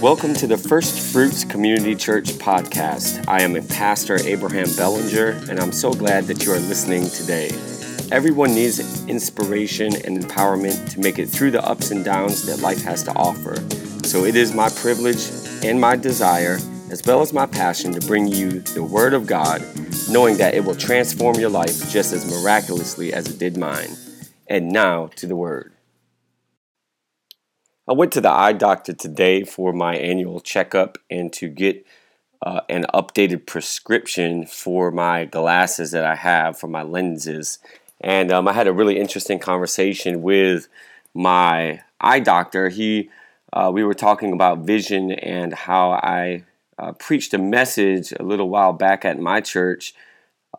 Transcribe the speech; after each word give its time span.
Welcome 0.00 0.32
to 0.36 0.46
the 0.46 0.56
First 0.56 1.12
Fruits 1.12 1.44
Community 1.44 1.94
Church 1.94 2.30
podcast. 2.38 3.22
I 3.28 3.42
am 3.42 3.54
a 3.54 3.60
Pastor 3.60 4.16
Abraham 4.26 4.74
Belanger, 4.74 5.32
and 5.50 5.60
I'm 5.60 5.72
so 5.72 5.92
glad 5.92 6.24
that 6.28 6.42
you 6.42 6.52
are 6.52 6.58
listening 6.58 7.10
today. 7.10 7.50
Everyone 8.10 8.54
needs 8.54 9.04
inspiration 9.08 9.94
and 10.06 10.18
empowerment 10.18 10.90
to 10.92 11.00
make 11.00 11.18
it 11.18 11.26
through 11.26 11.50
the 11.50 11.62
ups 11.66 11.90
and 11.90 12.02
downs 12.02 12.46
that 12.46 12.60
life 12.60 12.82
has 12.82 13.02
to 13.02 13.14
offer. 13.14 13.56
So 14.06 14.24
it 14.24 14.36
is 14.36 14.54
my 14.54 14.70
privilege 14.70 15.28
and 15.62 15.78
my 15.78 15.96
desire, 15.96 16.56
as 16.88 17.02
well 17.04 17.20
as 17.20 17.34
my 17.34 17.44
passion, 17.44 17.92
to 17.92 18.06
bring 18.06 18.26
you 18.26 18.60
the 18.60 18.82
Word 18.82 19.12
of 19.12 19.26
God, 19.26 19.62
knowing 20.08 20.38
that 20.38 20.54
it 20.54 20.64
will 20.64 20.76
transform 20.76 21.36
your 21.36 21.50
life 21.50 21.90
just 21.90 22.14
as 22.14 22.24
miraculously 22.24 23.12
as 23.12 23.28
it 23.28 23.38
did 23.38 23.58
mine. 23.58 23.90
And 24.46 24.72
now 24.72 25.08
to 25.16 25.26
the 25.26 25.36
Word. 25.36 25.74
I 27.90 27.92
went 27.92 28.12
to 28.12 28.20
the 28.20 28.30
eye 28.30 28.52
doctor 28.52 28.92
today 28.92 29.42
for 29.42 29.72
my 29.72 29.96
annual 29.96 30.38
checkup 30.38 30.96
and 31.10 31.32
to 31.32 31.48
get 31.48 31.84
uh, 32.40 32.60
an 32.68 32.86
updated 32.94 33.46
prescription 33.46 34.46
for 34.46 34.92
my 34.92 35.24
glasses 35.24 35.90
that 35.90 36.04
I 36.04 36.14
have 36.14 36.56
for 36.56 36.68
my 36.68 36.84
lenses. 36.84 37.58
And 38.00 38.30
um, 38.30 38.46
I 38.46 38.52
had 38.52 38.68
a 38.68 38.72
really 38.72 38.96
interesting 38.96 39.40
conversation 39.40 40.22
with 40.22 40.68
my 41.14 41.82
eye 42.00 42.20
doctor. 42.20 42.68
He, 42.68 43.10
uh, 43.52 43.72
we 43.74 43.82
were 43.82 43.92
talking 43.92 44.32
about 44.32 44.60
vision 44.60 45.10
and 45.10 45.52
how 45.52 45.90
I 45.90 46.44
uh, 46.78 46.92
preached 46.92 47.34
a 47.34 47.38
message 47.38 48.12
a 48.12 48.22
little 48.22 48.48
while 48.48 48.72
back 48.72 49.04
at 49.04 49.18
my 49.18 49.40
church 49.40 49.96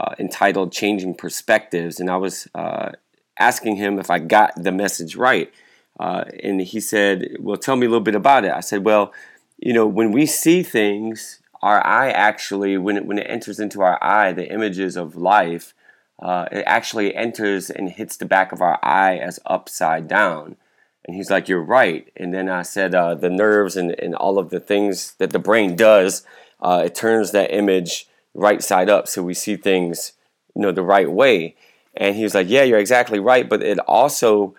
uh, 0.00 0.16
entitled 0.18 0.72
"Changing 0.72 1.14
Perspectives," 1.14 2.00
and 2.00 2.10
I 2.10 2.16
was 2.16 2.48
uh, 2.56 2.90
asking 3.38 3.76
him 3.76 4.00
if 4.00 4.10
I 4.10 4.18
got 4.18 4.60
the 4.60 4.72
message 4.72 5.14
right. 5.14 5.52
Uh, 6.00 6.24
and 6.42 6.62
he 6.62 6.80
said, 6.80 7.36
Well, 7.38 7.58
tell 7.58 7.76
me 7.76 7.86
a 7.86 7.90
little 7.90 8.02
bit 8.02 8.14
about 8.14 8.46
it. 8.46 8.52
I 8.52 8.60
said, 8.60 8.84
Well, 8.84 9.12
you 9.58 9.74
know, 9.74 9.86
when 9.86 10.12
we 10.12 10.24
see 10.24 10.62
things, 10.62 11.40
our 11.60 11.86
eye 11.86 12.10
actually, 12.10 12.78
when 12.78 12.96
it, 12.96 13.04
when 13.04 13.18
it 13.18 13.26
enters 13.28 13.60
into 13.60 13.82
our 13.82 14.02
eye, 14.02 14.32
the 14.32 14.50
images 14.50 14.96
of 14.96 15.14
life, 15.14 15.74
uh, 16.18 16.46
it 16.50 16.64
actually 16.66 17.14
enters 17.14 17.68
and 17.68 17.90
hits 17.90 18.16
the 18.16 18.24
back 18.24 18.50
of 18.50 18.62
our 18.62 18.78
eye 18.82 19.18
as 19.18 19.38
upside 19.44 20.08
down. 20.08 20.56
And 21.04 21.14
he's 21.14 21.30
like, 21.30 21.50
You're 21.50 21.62
right. 21.62 22.10
And 22.16 22.32
then 22.32 22.48
I 22.48 22.62
said, 22.62 22.94
uh, 22.94 23.14
The 23.14 23.28
nerves 23.28 23.76
and, 23.76 23.90
and 24.00 24.14
all 24.14 24.38
of 24.38 24.48
the 24.48 24.60
things 24.60 25.16
that 25.18 25.30
the 25.30 25.38
brain 25.38 25.76
does, 25.76 26.24
uh, 26.62 26.84
it 26.86 26.94
turns 26.94 27.32
that 27.32 27.54
image 27.54 28.08
right 28.32 28.62
side 28.62 28.88
up 28.88 29.06
so 29.06 29.22
we 29.22 29.34
see 29.34 29.56
things, 29.56 30.12
you 30.54 30.62
know, 30.62 30.72
the 30.72 30.82
right 30.82 31.10
way. 31.10 31.56
And 31.94 32.16
he 32.16 32.22
was 32.22 32.34
like, 32.34 32.48
Yeah, 32.48 32.62
you're 32.62 32.78
exactly 32.78 33.20
right. 33.20 33.46
But 33.46 33.62
it 33.62 33.78
also 33.80 34.54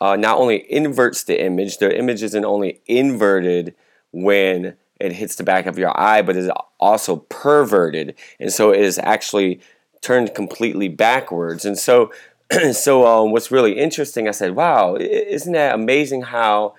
uh, 0.00 0.16
not 0.16 0.38
only 0.38 0.70
inverts 0.70 1.24
the 1.24 1.42
image, 1.42 1.78
the 1.78 1.96
image 1.96 2.22
isn't 2.22 2.44
only 2.44 2.80
inverted 2.86 3.74
when 4.12 4.76
it 5.00 5.12
hits 5.12 5.36
the 5.36 5.44
back 5.44 5.66
of 5.66 5.78
your 5.78 5.98
eye, 5.98 6.22
but 6.22 6.36
is 6.36 6.50
also 6.80 7.16
perverted, 7.16 8.14
and 8.40 8.52
so 8.52 8.72
it 8.72 8.80
is 8.80 8.98
actually 9.02 9.60
turned 10.00 10.34
completely 10.34 10.88
backwards. 10.88 11.64
And 11.64 11.78
so, 11.78 12.12
so 12.72 13.06
um, 13.06 13.32
what's 13.32 13.50
really 13.50 13.78
interesting, 13.78 14.28
I 14.28 14.32
said, 14.32 14.54
"Wow, 14.54 14.96
isn't 14.96 15.52
that 15.52 15.74
amazing 15.74 16.22
how 16.22 16.74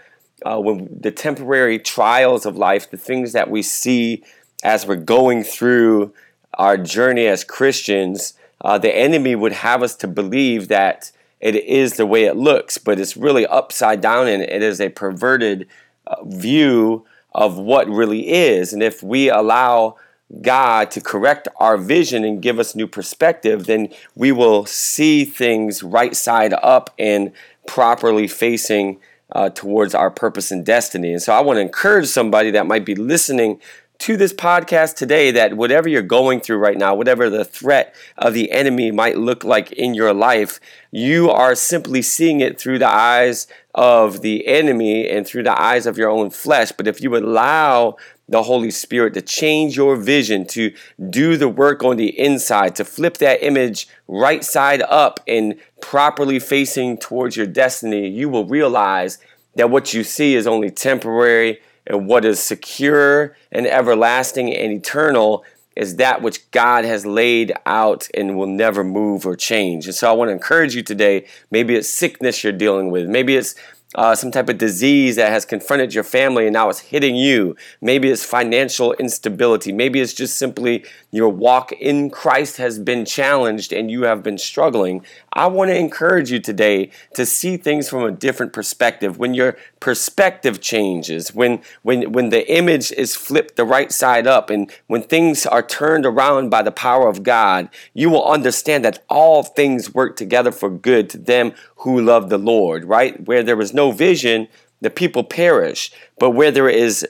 uh, 0.45 0.59
when 0.59 0.87
the 0.99 1.11
temporary 1.11 1.79
trials 1.79 2.45
of 2.45 2.57
life, 2.57 2.89
the 2.89 2.97
things 2.97 3.33
that 3.33 3.49
we 3.49 3.61
see 3.61 4.23
as 4.63 4.85
we're 4.85 4.95
going 4.95 5.43
through 5.43 6.13
our 6.55 6.77
journey 6.77 7.27
as 7.27 7.43
Christians, 7.43 8.33
uh, 8.61 8.77
the 8.77 8.93
enemy 8.93 9.35
would 9.35 9.53
have 9.53 9.83
us 9.83 9.95
to 9.97 10.07
believe 10.07 10.69
that." 10.69 11.11
It 11.39 11.55
is 11.55 11.93
the 11.93 12.05
way 12.05 12.25
it 12.25 12.35
looks, 12.35 12.77
but 12.77 12.99
it's 12.99 13.15
really 13.15 13.45
upside 13.47 14.01
down 14.01 14.27
and 14.27 14.43
it 14.43 14.61
is 14.61 14.81
a 14.81 14.89
perverted 14.89 15.67
uh, 16.05 16.23
view 16.25 17.05
of 17.33 17.57
what 17.57 17.87
really 17.87 18.29
is. 18.29 18.73
And 18.73 18.83
if 18.83 19.01
we 19.01 19.29
allow 19.29 19.95
God 20.41 20.91
to 20.91 21.01
correct 21.01 21.47
our 21.57 21.77
vision 21.77 22.23
and 22.23 22.41
give 22.41 22.59
us 22.59 22.75
new 22.75 22.87
perspective, 22.87 23.65
then 23.65 23.89
we 24.15 24.31
will 24.31 24.65
see 24.65 25.25
things 25.25 25.81
right 25.81 26.15
side 26.15 26.53
up 26.53 26.93
and 26.99 27.31
properly 27.65 28.27
facing 28.27 28.99
uh, 29.31 29.49
towards 29.49 29.95
our 29.95 30.11
purpose 30.11 30.51
and 30.51 30.65
destiny. 30.65 31.11
And 31.11 31.21
so 31.21 31.33
I 31.33 31.39
want 31.39 31.57
to 31.57 31.61
encourage 31.61 32.07
somebody 32.07 32.51
that 32.51 32.67
might 32.67 32.85
be 32.85 32.95
listening 32.95 33.59
to 33.99 34.15
this 34.15 34.33
podcast 34.33 34.95
today 34.95 35.29
that 35.31 35.55
whatever 35.55 35.89
you're 35.89 36.01
going 36.01 36.39
through 36.39 36.57
right 36.57 36.77
now, 36.77 36.95
whatever 36.95 37.29
the 37.29 37.43
threat 37.43 37.93
of 38.17 38.33
the 38.33 38.49
enemy 38.51 38.91
might 38.91 39.17
look 39.17 39.43
like 39.43 39.73
in 39.73 39.93
your 39.93 40.13
life, 40.13 40.59
you 40.89 41.29
are 41.29 41.53
simply 41.53 42.01
seeing 42.01 42.39
it 42.39 42.59
through 42.59 42.79
the 42.79 42.87
eyes 42.87 43.45
of 43.75 44.21
the 44.21 44.47
enemy 44.47 45.07
and 45.07 45.27
through 45.27 45.43
the 45.43 45.61
eyes 45.61 45.85
of 45.85 45.97
your 45.97 46.09
own 46.09 46.29
flesh. 46.29 46.71
But 46.71 46.87
if 46.87 47.01
you 47.01 47.15
allow 47.17 47.97
the 48.29 48.43
Holy 48.43 48.71
Spirit 48.71 49.13
to 49.15 49.21
change 49.21 49.75
your 49.75 49.97
vision, 49.97 50.45
to 50.47 50.73
do 51.09 51.35
the 51.35 51.49
work 51.49 51.83
on 51.83 51.97
the 51.97 52.17
inside, 52.17 52.75
to 52.75 52.85
flip 52.85 53.17
that 53.17 53.43
image 53.43 53.87
right 54.07 54.45
side 54.45 54.81
up 54.83 55.19
and 55.27 55.55
properly 55.81 56.39
facing 56.39 56.97
towards 56.97 57.35
your 57.35 57.47
destiny, 57.47 58.07
you 58.07 58.29
will 58.29 58.45
realize 58.45 59.17
that 59.55 59.69
what 59.69 59.93
you 59.93 60.05
see 60.05 60.35
is 60.35 60.47
only 60.47 60.69
temporary 60.69 61.59
and 61.89 62.07
what 62.07 62.23
is 62.23 62.39
secure 62.39 63.35
and 63.51 63.67
everlasting 63.67 64.55
and 64.55 64.71
eternal 64.71 65.43
is 65.75 65.95
that 65.95 66.21
which 66.21 66.49
God 66.51 66.85
has 66.85 67.05
laid 67.05 67.53
out 67.65 68.07
and 68.13 68.37
will 68.37 68.47
never 68.47 68.83
move 68.83 69.25
or 69.25 69.35
change. 69.35 69.85
And 69.85 69.95
so 69.95 70.09
I 70.09 70.13
want 70.13 70.29
to 70.29 70.33
encourage 70.33 70.75
you 70.75 70.83
today. 70.83 71.25
Maybe 71.51 71.75
it's 71.75 71.89
sickness 71.89 72.43
you're 72.43 72.53
dealing 72.53 72.91
with. 72.91 73.07
Maybe 73.07 73.35
it's 73.35 73.55
uh, 73.95 74.13
some 74.13 74.29
type 74.29 74.49
of 74.49 74.57
disease 74.59 75.15
that 75.15 75.31
has 75.31 75.45
confronted 75.45 75.95
your 75.95 76.03
family 76.03 76.45
and 76.45 76.53
now 76.53 76.69
it's 76.69 76.79
hitting 76.79 77.15
you. 77.15 77.55
Maybe 77.81 78.09
it's 78.09 78.23
financial 78.23 78.93
instability. 78.93 79.71
Maybe 79.71 79.99
it's 79.99 80.13
just 80.13 80.37
simply 80.37 80.85
your 81.09 81.29
walk 81.29 81.71
in 81.71 82.11
Christ 82.11 82.57
has 82.57 82.77
been 82.77 83.03
challenged 83.03 83.73
and 83.73 83.89
you 83.89 84.03
have 84.03 84.21
been 84.21 84.37
struggling. 84.37 85.03
I 85.33 85.47
want 85.47 85.69
to 85.69 85.77
encourage 85.77 86.31
you 86.31 86.39
today 86.39 86.91
to 87.15 87.25
see 87.25 87.57
things 87.57 87.89
from 87.89 88.03
a 88.03 88.11
different 88.11 88.53
perspective. 88.53 89.17
When 89.17 89.33
your 89.33 89.57
perspective 89.79 90.61
changes, 90.61 91.33
when 91.33 91.61
when 91.81 92.11
when 92.11 92.29
the 92.29 92.47
image 92.51 92.91
is 92.91 93.15
flipped 93.15 93.55
the 93.55 93.65
right 93.65 93.91
side 93.91 94.27
up 94.27 94.51
and 94.51 94.71
when 94.85 95.01
things 95.01 95.47
are 95.47 95.63
turned 95.63 96.05
around 96.05 96.49
by 96.49 96.61
the 96.61 96.71
power 96.71 97.07
of 97.07 97.23
God, 97.23 97.69
you 97.93 98.11
will 98.11 98.25
understand 98.25 98.85
that 98.85 99.03
all 99.09 99.41
things 99.41 99.93
work 99.93 100.15
together 100.15 100.51
for 100.51 100.69
good 100.69 101.09
to 101.11 101.17
them 101.17 101.53
who 101.77 102.01
love 102.01 102.29
the 102.29 102.37
Lord, 102.37 102.83
right? 102.83 103.25
Where 103.25 103.41
there 103.41 103.59
is 103.61 103.73
no 103.73 103.78
vision, 103.91 104.47
the 104.81 104.89
people 104.89 105.23
perish. 105.23 105.91
But 106.17 106.31
where 106.31 106.51
there 106.51 106.69
is 106.69 107.07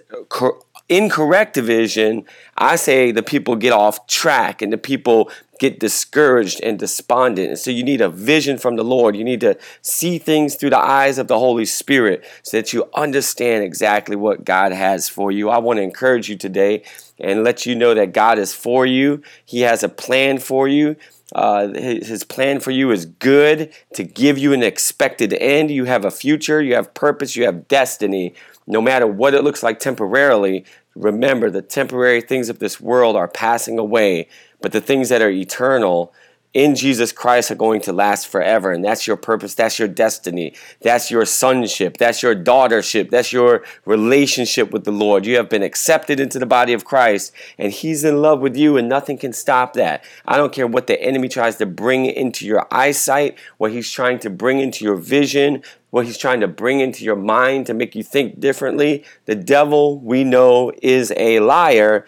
incorrect 0.88 1.56
vision, 1.56 2.26
I 2.58 2.76
say 2.76 3.12
the 3.12 3.24
people 3.24 3.56
get 3.56 3.74
off 3.74 4.08
track 4.08 4.62
and 4.62 4.74
the 4.74 4.78
people 4.78 5.32
get 5.60 5.80
discouraged 5.80 6.62
and 6.62 6.80
despondent. 6.80 7.50
And 7.50 7.60
so 7.60 7.70
you 7.70 7.84
need 7.84 8.02
a 8.02 8.10
vision 8.10 8.58
from 8.58 8.76
the 8.76 8.84
Lord. 8.84 9.16
You 9.16 9.24
need 9.24 9.42
to 9.42 9.58
see 9.82 10.18
things 10.18 10.56
through 10.56 10.72
the 10.72 10.80
eyes 10.80 11.18
of 11.18 11.28
the 11.28 11.38
Holy 11.38 11.66
Spirit 11.66 12.26
so 12.44 12.58
that 12.58 12.74
you 12.74 12.90
understand 12.96 13.64
exactly 13.64 14.16
what 14.16 14.46
God 14.46 14.72
has 14.72 15.10
for 15.10 15.32
you. 15.32 15.50
I 15.50 15.60
want 15.60 15.78
to 15.78 15.84
encourage 15.84 16.30
you 16.30 16.38
today 16.38 16.84
and 17.20 17.44
let 17.44 17.66
you 17.66 17.76
know 17.76 17.94
that 17.94 18.14
God 18.14 18.40
is 18.40 18.54
for 18.54 18.86
you. 18.86 19.22
He 19.46 19.62
has 19.62 19.84
a 19.84 19.90
plan 19.90 20.40
for 20.40 20.68
you. 20.68 20.96
Uh, 21.36 21.68
his 21.68 22.24
plan 22.24 22.60
for 22.60 22.72
you 22.72 22.90
is 22.92 23.06
good 23.06 23.72
to 23.94 24.04
give 24.04 24.38
you 24.38 24.52
an 24.52 24.64
expected 24.64 25.34
end. 25.34 25.70
You 25.70 25.86
have 25.86 26.04
a 26.04 26.12
future, 26.12 26.60
you 26.62 26.74
have 26.74 26.94
purpose, 26.94 27.36
you 27.36 27.46
have 27.46 27.68
destiny. 27.68 28.34
No 28.66 28.82
matter 28.82 29.06
what 29.06 29.36
it 29.36 29.44
looks 29.44 29.62
like 29.62 29.80
temporarily, 29.80 30.66
remember 30.96 31.50
the 31.50 31.62
temporary 31.62 32.22
things 32.22 32.50
of 32.50 32.60
this 32.60 32.82
world 32.82 33.16
are 33.16 33.28
passing 33.28 33.78
away, 33.78 34.28
but 34.62 34.72
the 34.72 34.82
things 34.82 35.10
that 35.10 35.22
are 35.22 35.30
eternal 35.30 36.14
in 36.54 36.76
Jesus 36.76 37.12
Christ 37.12 37.52
are 37.52 37.56
going 37.56 37.80
to 37.82 37.94
last 37.94 38.28
forever. 38.28 38.72
And 38.72 38.84
that's 38.84 39.06
your 39.06 39.18
purpose. 39.18 39.54
That's 39.54 39.78
your 39.78 39.88
destiny. 39.88 40.56
That's 40.82 41.12
your 41.12 41.26
sonship. 41.26 41.98
That's 41.98 42.24
your 42.24 42.36
daughtership. 42.36 43.12
That's 43.12 43.32
your 43.32 43.64
relationship 43.86 44.72
with 44.72 44.84
the 44.84 44.92
Lord. 44.92 45.26
You 45.26 45.36
have 45.38 45.48
been 45.48 45.62
accepted 45.62 46.20
into 46.20 46.40
the 46.40 46.48
body 46.48 46.74
of 46.74 46.86
Christ 46.86 47.34
and 47.60 47.72
He's 47.72 48.04
in 48.04 48.22
love 48.22 48.40
with 48.40 48.58
you 48.58 48.78
and 48.78 48.90
nothing 48.90 49.18
can 49.18 49.32
stop 49.32 49.74
that. 49.74 50.04
I 50.26 50.38
don't 50.38 50.52
care 50.52 50.66
what 50.66 50.88
the 50.88 51.00
enemy 51.00 51.30
tries 51.30 51.58
to 51.58 51.68
bring 51.68 52.08
into 52.08 52.48
your 52.48 52.68
eyesight, 52.72 53.38
what 53.58 53.72
he's 53.72 53.92
trying 53.92 54.20
to 54.20 54.30
bring 54.30 54.60
into 54.60 54.84
your 54.84 54.96
vision, 54.96 55.62
what 55.92 56.06
he's 56.06 56.18
trying 56.18 56.40
to 56.40 56.48
bring 56.48 56.80
into 56.80 57.04
your 57.04 57.16
mind 57.16 57.68
to 57.68 57.74
make 57.74 57.96
you 57.96 58.04
think 58.04 58.40
differently. 58.40 59.04
The 59.26 59.36
devil, 59.36 60.00
we 60.00 60.24
know, 60.24 60.72
is 60.82 61.14
a 61.16 61.40
liar 61.40 62.06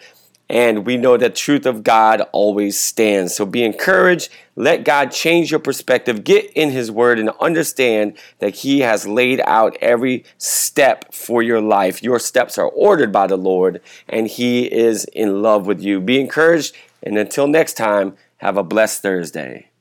and 0.52 0.84
we 0.84 0.98
know 0.98 1.16
that 1.16 1.34
truth 1.34 1.64
of 1.64 1.82
God 1.82 2.20
always 2.30 2.78
stands. 2.78 3.34
So 3.34 3.46
be 3.46 3.64
encouraged. 3.64 4.28
Let 4.54 4.84
God 4.84 5.10
change 5.10 5.50
your 5.50 5.60
perspective. 5.60 6.24
Get 6.24 6.52
in 6.52 6.70
His 6.70 6.90
Word 6.90 7.18
and 7.18 7.30
understand 7.40 8.18
that 8.38 8.56
He 8.56 8.80
has 8.80 9.08
laid 9.08 9.40
out 9.46 9.78
every 9.80 10.26
step 10.36 11.14
for 11.14 11.42
your 11.42 11.62
life. 11.62 12.02
Your 12.02 12.18
steps 12.18 12.58
are 12.58 12.68
ordered 12.68 13.10
by 13.10 13.26
the 13.26 13.38
Lord, 13.38 13.80
and 14.06 14.28
He 14.28 14.70
is 14.70 15.06
in 15.06 15.40
love 15.40 15.66
with 15.66 15.80
you. 15.80 16.00
Be 16.00 16.20
encouraged. 16.20 16.76
And 17.02 17.16
until 17.16 17.46
next 17.46 17.78
time, 17.78 18.14
have 18.36 18.58
a 18.58 18.62
blessed 18.62 19.00
Thursday. 19.00 19.71